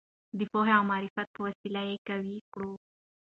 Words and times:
د 0.37 0.39
پوهې 0.51 0.71
او 0.77 0.83
معرفت 0.91 1.27
په 1.33 1.39
وسیله 1.45 1.81
یې 1.89 1.95
قوي 2.07 2.37
کړو. 2.53 2.73